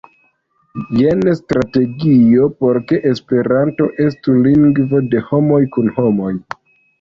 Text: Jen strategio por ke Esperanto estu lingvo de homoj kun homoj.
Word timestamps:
Jen 0.99 1.19
strategio 1.39 2.47
por 2.63 2.79
ke 2.93 2.99
Esperanto 3.11 3.87
estu 4.07 4.35
lingvo 4.47 5.03
de 5.13 5.23
homoj 5.29 5.61
kun 5.77 5.93
homoj. 6.01 6.33